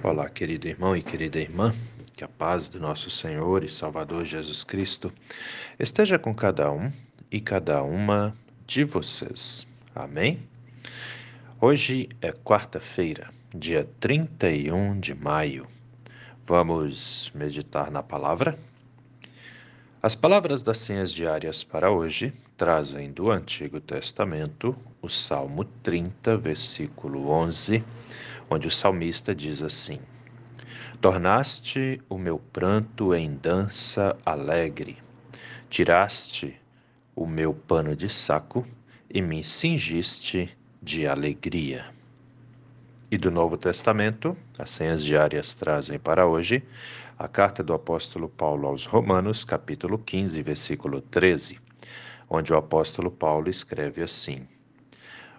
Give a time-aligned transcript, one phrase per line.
[0.00, 1.74] Olá, querido irmão e querida irmã,
[2.14, 5.12] que a paz do nosso Senhor e Salvador Jesus Cristo
[5.76, 6.92] esteja com cada um
[7.32, 8.32] e cada uma
[8.64, 9.66] de vocês.
[9.92, 10.38] Amém?
[11.60, 15.66] Hoje é quarta-feira, dia 31 de maio.
[16.46, 18.56] Vamos meditar na palavra?
[20.00, 27.30] As palavras das senhas diárias para hoje trazem do Antigo Testamento o Salmo 30, versículo
[27.30, 27.82] 11
[28.50, 30.00] onde o salmista diz assim:
[31.00, 34.98] Tornaste o meu pranto em dança alegre,
[35.68, 36.58] tiraste
[37.14, 38.66] o meu pano de saco
[39.10, 41.86] e me cingiste de alegria.
[43.10, 46.62] E do Novo Testamento, as senhas diárias trazem para hoje
[47.18, 51.58] a carta do apóstolo Paulo aos Romanos, capítulo 15, versículo 13,
[52.28, 54.46] onde o apóstolo Paulo escreve assim: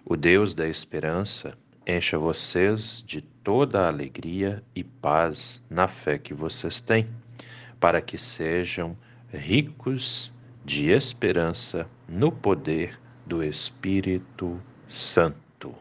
[0.04, 1.56] O Deus da esperança
[1.96, 7.08] encha vocês de toda a alegria e paz na fé que vocês têm,
[7.78, 8.96] para que sejam
[9.32, 10.32] ricos
[10.64, 15.74] de esperança no poder do Espírito Santo.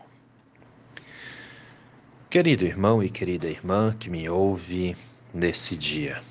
[2.29, 4.95] Querido irmão e querida irmã que me ouve
[5.33, 6.21] nesse dia,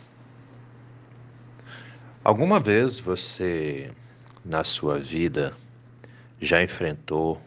[2.25, 3.91] alguma vez você,
[4.45, 5.55] na sua vida,
[6.41, 7.41] já enfrentou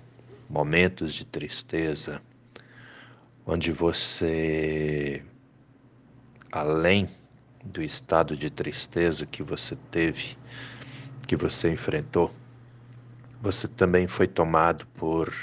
[0.52, 2.22] momentos de tristeza,
[3.46, 5.24] onde você,
[6.52, 7.10] além
[7.64, 10.38] do estado de tristeza que você teve,
[11.26, 12.34] que você enfrentou,
[13.42, 15.34] você também foi tomado por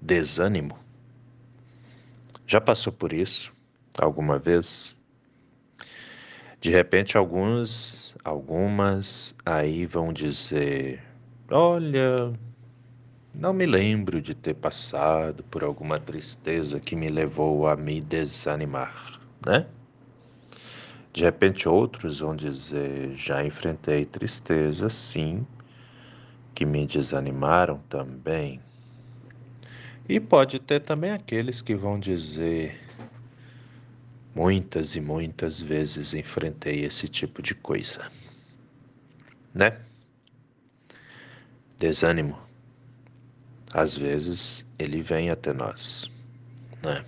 [0.00, 0.78] desânimo?
[2.46, 3.50] Já passou por isso
[3.96, 4.94] alguma vez?
[6.60, 11.02] De repente, alguns, algumas aí vão dizer:
[11.50, 12.32] Olha,
[13.34, 19.20] não me lembro de ter passado por alguma tristeza que me levou a me desanimar,
[19.44, 19.66] né?
[21.12, 25.44] De repente, outros vão dizer: já enfrentei tristeza, sim,
[26.54, 28.60] que me desanimaram também.
[30.08, 32.80] E pode ter também aqueles que vão dizer:
[34.32, 38.10] muitas e muitas vezes enfrentei esse tipo de coisa,
[39.52, 39.80] né?
[41.78, 42.44] Desânimo
[43.74, 46.08] às vezes ele vem até nós,
[46.80, 47.04] né?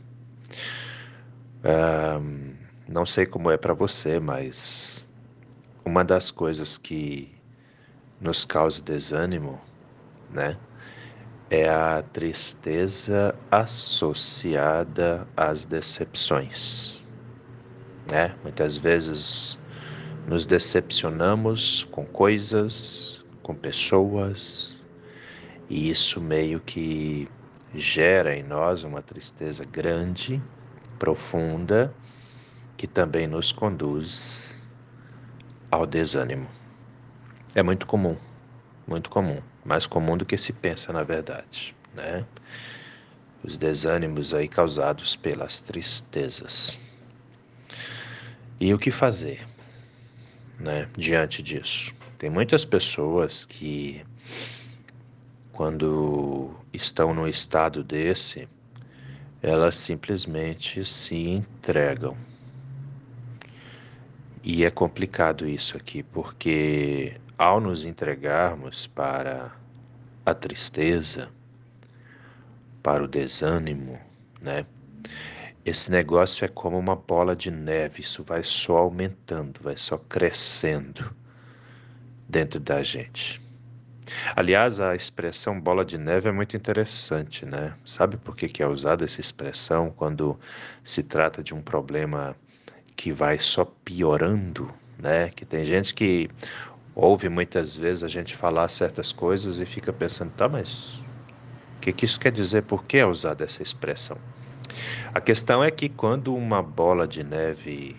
[1.65, 2.55] Um,
[2.89, 5.07] não sei como é para você, mas
[5.85, 7.33] uma das coisas que
[8.21, 9.61] nos causa desânimo,
[10.31, 10.57] né,
[11.49, 17.01] é a tristeza associada às decepções,
[18.11, 18.35] né?
[18.43, 19.57] Muitas vezes
[20.27, 24.76] nos decepcionamos com coisas, com pessoas,
[25.69, 27.29] e isso meio que
[27.75, 30.43] gera em nós uma tristeza grande,
[30.99, 31.93] profunda,
[32.77, 34.55] que também nos conduz
[35.71, 36.49] ao desânimo.
[37.55, 38.17] É muito comum,
[38.87, 42.25] muito comum, mais comum do que se pensa na verdade, né?
[43.43, 46.81] Os desânimos aí causados pelas tristezas.
[48.59, 49.47] E o que fazer,
[50.59, 51.95] né, diante disso?
[52.19, 54.05] Tem muitas pessoas que
[55.57, 58.47] quando estão num estado desse,
[59.43, 62.15] elas simplesmente se entregam.
[64.45, 69.51] E é complicado isso aqui, porque ao nos entregarmos para
[70.27, 71.31] a tristeza,
[72.83, 73.99] para o desânimo,
[74.43, 74.67] né?
[75.65, 81.17] Esse negócio é como uma bola de neve, isso vai só aumentando, vai só crescendo
[82.29, 83.46] dentro da gente.
[84.35, 87.75] Aliás, a expressão bola de neve é muito interessante, né?
[87.85, 90.39] Sabe por que, que é usada essa expressão quando
[90.85, 92.37] se trata de um problema
[92.95, 95.31] que vai só piorando, né?
[95.31, 96.29] Que tem gente que
[96.95, 101.01] ouve muitas vezes a gente falar certas coisas e fica pensando, tá, mas
[101.77, 102.63] o que, que isso quer dizer?
[102.63, 104.17] Por que é usada essa expressão?
[105.13, 107.97] A questão é que quando uma bola de neve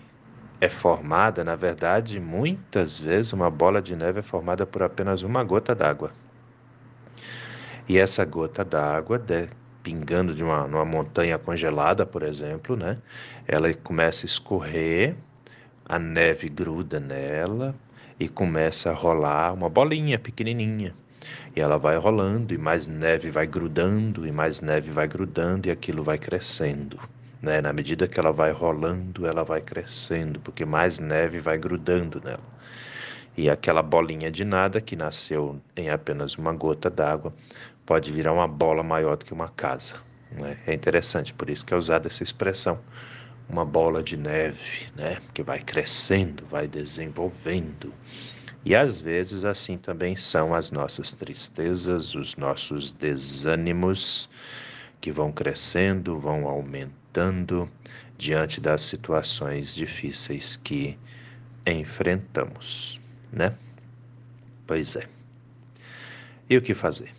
[0.60, 5.44] é formada, na verdade, muitas vezes uma bola de neve é formada por apenas uma
[5.44, 6.12] gota d'água.
[7.88, 9.22] E essa gota d'água,
[9.82, 12.98] pingando de uma, montanha congelada, por exemplo, né?
[13.46, 15.14] Ela começa a escorrer,
[15.88, 17.74] a neve gruda nela
[18.20, 20.94] e começa a rolar uma bolinha pequenininha.
[21.54, 25.70] E ela vai rolando e mais neve vai grudando e mais neve vai grudando e
[25.70, 26.98] aquilo vai crescendo.
[27.40, 27.60] Né?
[27.60, 32.58] Na medida que ela vai rolando, ela vai crescendo, porque mais neve vai grudando nela.
[33.36, 37.32] E aquela bolinha de nada que nasceu em apenas uma gota d'água
[37.86, 39.94] pode virar uma bola maior do que uma casa.
[40.32, 40.58] Né?
[40.66, 42.80] É interessante, por isso que é usada essa expressão,
[43.48, 45.18] uma bola de neve, né?
[45.32, 47.94] Que vai crescendo, vai desenvolvendo.
[48.64, 54.28] E às vezes assim também são as nossas tristezas, os nossos desânimos
[55.00, 57.07] que vão crescendo, vão aumentando
[58.16, 60.98] diante das situações difíceis que
[61.66, 63.00] enfrentamos,
[63.32, 63.54] né?
[64.66, 65.02] Pois é.
[66.50, 67.12] E o que fazer?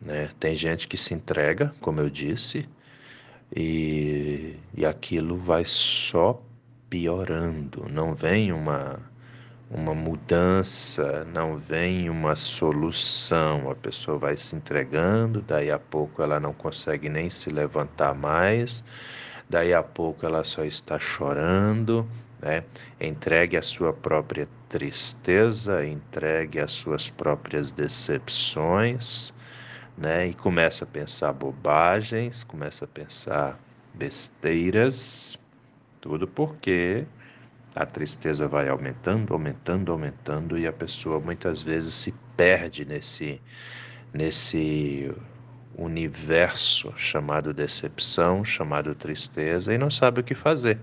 [0.00, 0.30] Né?
[0.38, 2.68] Tem gente que se entrega, como eu disse,
[3.54, 6.42] e, e aquilo vai só
[6.88, 7.86] piorando.
[7.90, 9.00] Não vem uma,
[9.70, 13.70] uma mudança, não vem uma solução.
[13.70, 18.82] A pessoa vai se entregando, daí a pouco ela não consegue nem se levantar mais,
[19.48, 22.08] daí a pouco ela só está chorando,
[22.40, 22.64] né?
[23.00, 29.34] Entregue a sua própria tristeza, entregue as suas próprias decepções,
[29.96, 30.28] né?
[30.28, 33.58] E começa a pensar bobagens, começa a pensar
[33.94, 35.38] besteiras,
[36.00, 37.04] tudo porque
[37.78, 43.40] a tristeza vai aumentando, aumentando, aumentando e a pessoa muitas vezes se perde nesse
[44.12, 45.14] nesse
[45.76, 50.80] universo chamado decepção, chamado tristeza e não sabe o que fazer.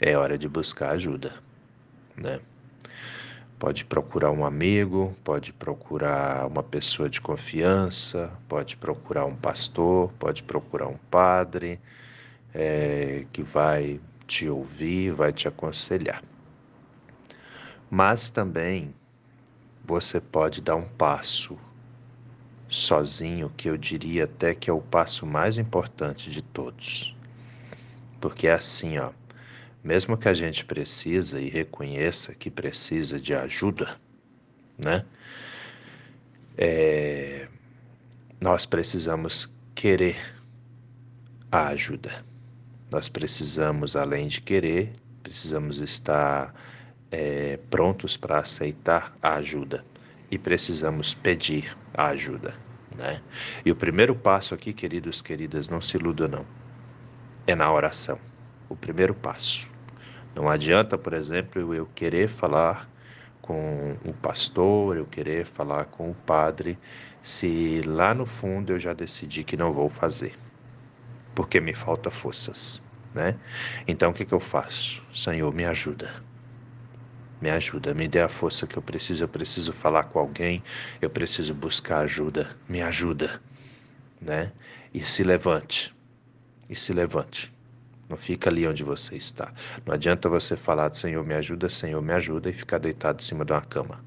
[0.00, 1.32] É hora de buscar ajuda,
[2.16, 2.38] né?
[3.58, 10.44] Pode procurar um amigo, pode procurar uma pessoa de confiança, pode procurar um pastor, pode
[10.44, 11.80] procurar um padre
[12.54, 16.22] é, que vai te ouvir, vai te aconselhar.
[17.90, 18.94] Mas também
[19.84, 21.56] você pode dar um passo
[22.68, 27.16] sozinho, que eu diria até que é o passo mais importante de todos.
[28.20, 29.12] Porque é assim, ó
[29.86, 33.96] mesmo que a gente precisa e reconheça que precisa de ajuda,
[34.76, 35.06] né?
[36.58, 37.46] É,
[38.40, 40.16] nós precisamos querer
[41.52, 42.24] a ajuda.
[42.90, 44.92] Nós precisamos, além de querer,
[45.22, 46.54] precisamos estar
[47.10, 49.84] é, prontos para aceitar a ajuda
[50.30, 52.54] e precisamos pedir a ajuda,
[52.96, 53.20] né?
[53.64, 56.46] E o primeiro passo aqui, queridos, queridas, não se iludam não,
[57.46, 58.18] é na oração.
[58.68, 59.68] O primeiro passo.
[60.34, 62.88] Não adianta, por exemplo, eu querer falar
[63.40, 66.76] com o pastor, eu querer falar com o padre,
[67.22, 70.34] se lá no fundo eu já decidi que não vou fazer,
[71.36, 72.80] porque me falta forças,
[73.14, 73.36] né?
[73.86, 75.02] Então o que, que eu faço?
[75.14, 76.10] Senhor, me ajuda.
[77.42, 79.22] Me ajuda, me dê a força que eu preciso.
[79.22, 80.62] Eu preciso falar com alguém,
[81.00, 82.56] eu preciso buscar ajuda.
[82.66, 83.40] Me ajuda,
[84.18, 84.50] né?
[84.94, 85.94] E se levante,
[86.70, 87.52] e se levante.
[88.08, 89.52] Não fica ali onde você está.
[89.84, 93.44] Não adianta você falar, Senhor, me ajuda, Senhor, me ajuda, e ficar deitado em cima
[93.44, 94.02] de uma cama.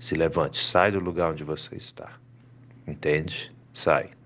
[0.00, 2.10] Se levante, sai do lugar onde você está.
[2.86, 3.52] Entende?
[3.74, 4.17] Sai.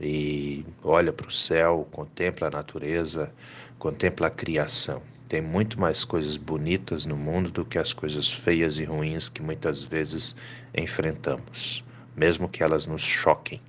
[0.00, 3.32] E olha para o céu, contempla a natureza,
[3.78, 5.02] contempla a criação.
[5.28, 9.42] Tem muito mais coisas bonitas no mundo do que as coisas feias e ruins que
[9.42, 10.36] muitas vezes
[10.74, 11.82] enfrentamos.
[12.14, 13.60] Mesmo que elas nos choquem,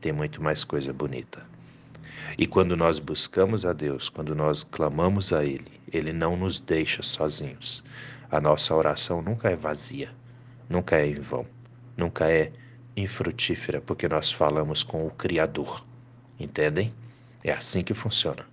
[0.00, 1.42] tem muito mais coisa bonita.
[2.38, 7.02] E quando nós buscamos a Deus, quando nós clamamos a Ele, Ele não nos deixa
[7.02, 7.82] sozinhos.
[8.30, 10.10] A nossa oração nunca é vazia,
[10.68, 11.44] nunca é em vão,
[11.96, 12.52] nunca é
[12.96, 15.84] infrutífera, porque nós falamos com o Criador.
[16.38, 16.92] Entendem?
[17.42, 18.44] É assim que funciona.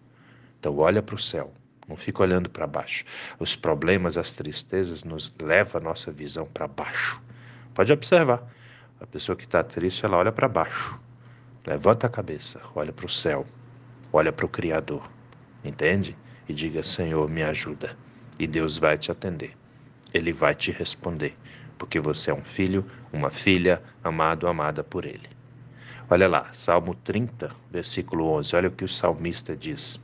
[0.60, 1.54] Então, olha para o céu,
[1.88, 3.06] não fica olhando para baixo.
[3.40, 7.22] Os problemas, as tristezas nos levam a nossa visão para baixo.
[7.74, 8.44] Pode observar.
[9.00, 11.00] A pessoa que está triste, ela olha para baixo.
[11.66, 13.46] Levanta a cabeça, olha para o céu,
[14.12, 15.08] olha para o Criador,
[15.64, 16.18] entende?
[16.48, 17.96] E diga: Senhor, me ajuda.
[18.40, 19.56] E Deus vai te atender.
[20.14, 21.38] Ele vai te responder,
[21.78, 25.30] porque você é um filho, uma filha, amado, amada por Ele.
[26.10, 28.56] Olha lá, Salmo 30, versículo 11.
[28.56, 30.00] Olha o que o salmista diz: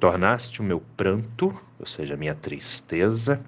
[0.00, 3.40] Tornaste o meu pranto, ou seja, a minha tristeza,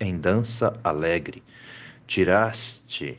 [0.00, 1.42] em dança alegre.
[2.06, 3.18] Tiraste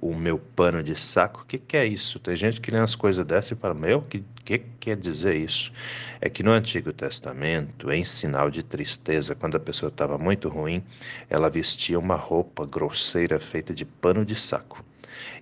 [0.00, 1.42] o meu pano de saco.
[1.42, 2.18] O que, que é isso?
[2.18, 5.34] Tem gente que lê umas coisas dessas e fala, meu, o que, que quer dizer
[5.34, 5.72] isso?
[6.20, 10.82] É que no Antigo Testamento, em sinal de tristeza, quando a pessoa estava muito ruim,
[11.30, 14.84] ela vestia uma roupa grosseira feita de pano de saco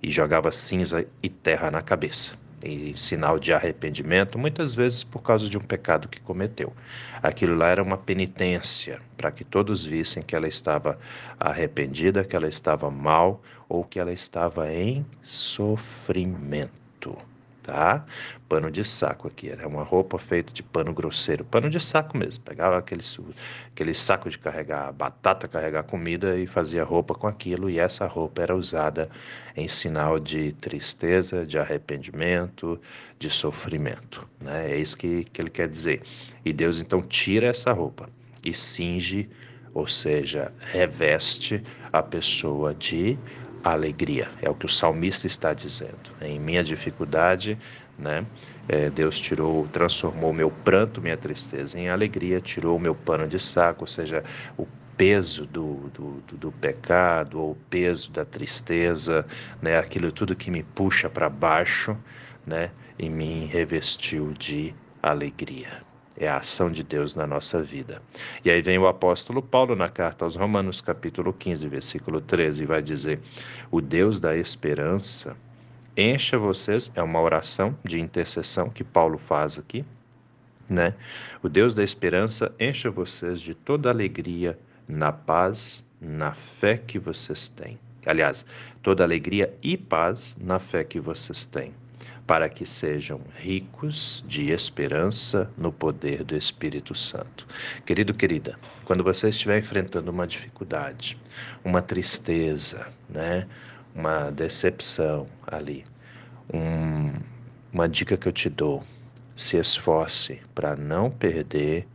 [0.03, 5.49] e jogava cinza e terra na cabeça em sinal de arrependimento, muitas vezes por causa
[5.49, 6.73] de um pecado que cometeu.
[7.23, 10.99] Aquilo lá era uma penitência para que todos vissem que ela estava
[11.39, 16.84] arrependida, que ela estava mal ou que ela estava em sofrimento.
[17.65, 18.05] Tá?
[18.47, 22.45] Pano de saco aqui, era uma roupa feita de pano grosseiro, pano de saco mesmo.
[22.45, 23.03] Pegava aquele,
[23.69, 28.43] aquele saco de carregar batata, carregar comida e fazia roupa com aquilo, e essa roupa
[28.43, 29.09] era usada
[29.57, 32.79] em sinal de tristeza, de arrependimento,
[33.19, 34.71] de sofrimento, né?
[34.71, 36.03] É isso que, que ele quer dizer.
[36.45, 38.11] E Deus então tira essa roupa
[38.45, 39.29] e cinge,
[39.73, 43.19] ou seja, reveste a pessoa de
[43.65, 44.29] alegria.
[44.43, 46.11] É o que o salmista está dizendo.
[46.21, 47.59] Em minha dificuldade,
[47.99, 48.27] né,
[48.69, 53.39] é, Deus tirou, transformou meu pranto, minha tristeza em alegria, tirou o meu pano de
[53.39, 54.23] saco, ou seja,
[54.59, 54.67] o
[54.97, 59.27] peso do, do, do, do pecado ou o peso da tristeza,
[59.61, 61.97] né, aquilo tudo que me puxa para baixo,
[62.47, 65.83] né, e me revestiu de alegria.
[66.17, 68.01] É a ação de Deus na nossa vida.
[68.45, 72.67] E aí vem o apóstolo Paulo na carta aos Romanos, capítulo 15, versículo 13, e
[72.67, 73.21] vai dizer:
[73.71, 75.37] O Deus da esperança
[75.97, 79.85] encha vocês, é uma oração de intercessão que Paulo faz aqui,
[80.69, 80.95] né?
[81.43, 84.57] O Deus da esperança encha vocês de toda alegria
[84.87, 87.77] na paz, na fé que vocês têm.
[88.07, 88.45] Aliás,
[88.83, 91.73] toda alegria e paz na fé que vocês têm
[92.27, 97.47] para que sejam ricos de esperança no poder do Espírito Santo.
[97.85, 101.19] Querido, querida, quando você estiver enfrentando uma dificuldade,
[101.63, 103.47] uma tristeza, né,
[103.95, 105.85] uma decepção ali,
[106.53, 107.13] um,
[107.73, 108.83] uma dica que eu te dou,
[109.37, 111.87] se esforce para não perder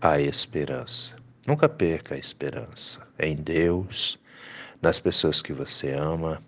[0.00, 1.16] a esperança.
[1.46, 4.18] Nunca perca a esperança em Deus,
[4.80, 6.42] nas pessoas que você ama,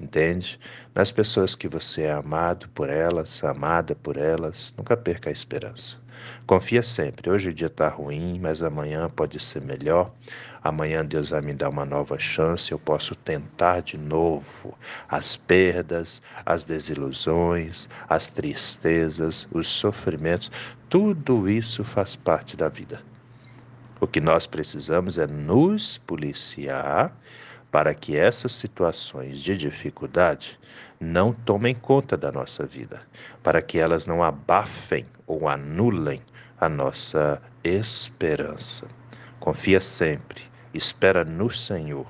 [0.00, 0.58] entende?
[0.94, 5.98] Nas pessoas que você é amado por elas, amada por elas, nunca perca a esperança.
[6.46, 7.30] Confia sempre.
[7.30, 10.10] Hoje o dia está ruim, mas amanhã pode ser melhor.
[10.62, 12.72] Amanhã Deus vai me dar uma nova chance.
[12.72, 14.76] Eu posso tentar de novo.
[15.08, 20.50] As perdas, as desilusões, as tristezas, os sofrimentos,
[20.88, 23.02] tudo isso faz parte da vida.
[24.00, 27.14] O que nós precisamos é nos policiar
[27.74, 30.60] para que essas situações de dificuldade
[31.00, 33.02] não tomem conta da nossa vida,
[33.42, 36.22] para que elas não abafem ou anulem
[36.60, 38.86] a nossa esperança.
[39.40, 42.06] Confia sempre, espera no Senhor,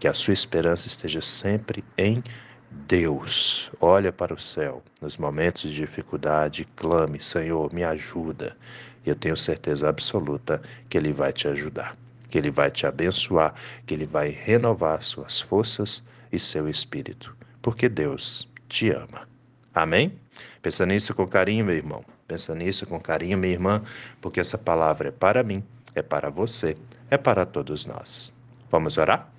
[0.00, 2.24] que a sua esperança esteja sempre em
[2.70, 3.70] Deus.
[3.82, 8.56] Olha para o céu nos momentos de dificuldade, clame: Senhor, me ajuda.
[9.04, 12.01] Eu tenho certeza absoluta que Ele vai te ajudar
[12.32, 13.52] que Ele vai te abençoar,
[13.86, 19.28] que Ele vai renovar suas forças e seu espírito, porque Deus te ama.
[19.74, 20.18] Amém?
[20.62, 22.02] Pensa nisso com carinho, meu irmão.
[22.26, 23.82] Pensa nisso com carinho, minha irmã,
[24.18, 25.62] porque essa palavra é para mim,
[25.94, 26.74] é para você,
[27.10, 28.32] é para todos nós.
[28.70, 29.30] Vamos orar?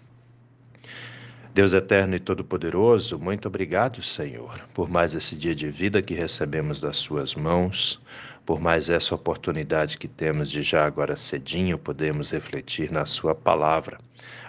[1.52, 6.80] Deus eterno e todo-poderoso, muito obrigado, Senhor, por mais esse dia de vida que recebemos
[6.80, 8.00] das Suas mãos
[8.46, 13.98] por mais essa oportunidade que temos de já agora cedinho podermos refletir na Sua palavra.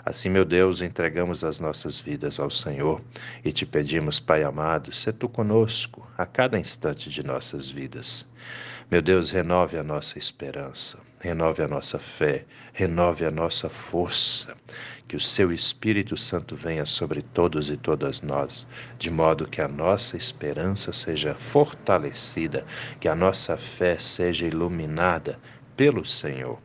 [0.04, 3.00] Assim, meu Deus, entregamos as nossas vidas ao Senhor
[3.44, 8.26] e te pedimos, Pai amado, se tu conosco a cada instante de nossas vidas.
[8.90, 14.54] Meu Deus, renove a nossa esperança, renove a nossa fé, renove a nossa força.
[15.08, 18.66] Que o seu Espírito Santo venha sobre todos e todas nós,
[18.98, 22.66] de modo que a nossa esperança seja fortalecida,
[23.00, 25.38] que a nossa fé seja iluminada
[25.74, 26.58] pelo Senhor.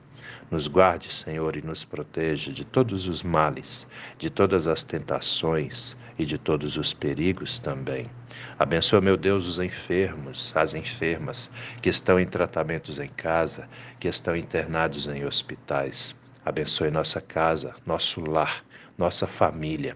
[0.51, 6.25] Nos guarde, Senhor, e nos proteja de todos os males, de todas as tentações e
[6.25, 8.09] de todos os perigos também.
[8.57, 11.49] Abençoa, meu Deus, os enfermos, as enfermas
[11.81, 13.67] que estão em tratamentos em casa,
[13.99, 16.15] que estão internados em hospitais.
[16.45, 18.63] Abençoe nossa casa, nosso lar,
[18.99, 19.95] nossa família,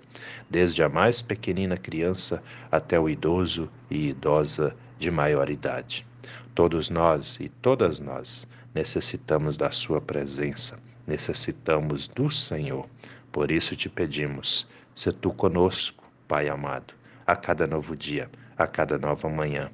[0.49, 2.41] desde a mais pequenina criança
[2.71, 6.07] até o idoso e idosa de maior idade.
[6.55, 12.87] Todos nós e todas nós necessitamos da Sua presença, necessitamos do Senhor.
[13.29, 16.93] Por isso te pedimos, se tu conosco, Pai amado,
[17.27, 19.69] a cada novo dia, a cada nova manhã.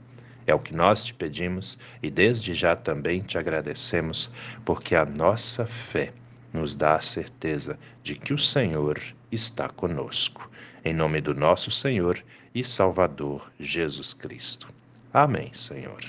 [0.47, 4.31] É o que nós te pedimos e desde já também te agradecemos,
[4.65, 6.11] porque a nossa fé
[6.53, 8.99] nos dá a certeza de que o Senhor
[9.31, 10.49] está conosco.
[10.83, 14.67] Em nome do nosso Senhor e Salvador Jesus Cristo.
[15.13, 15.99] Amém, Senhor.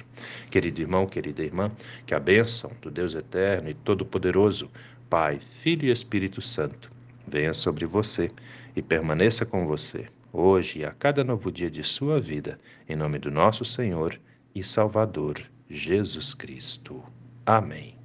[0.50, 1.70] Querido irmão, querida irmã,
[2.06, 4.70] que a bênção do Deus eterno e todo-poderoso,
[5.08, 6.90] Pai, Filho e Espírito Santo,
[7.26, 8.30] venha sobre você
[8.76, 13.18] e permaneça com você, hoje e a cada novo dia de sua vida, em nome
[13.18, 14.20] do nosso Senhor
[14.54, 17.02] e Salvador Jesus Cristo.
[17.46, 17.99] Amém.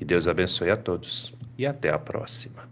[0.00, 2.66] Que Deus abençoe a todos e até a próxima.